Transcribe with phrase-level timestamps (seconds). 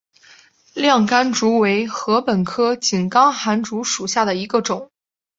[0.73, 4.89] 亮竿竹为禾本科井冈寒竹属下的一个种。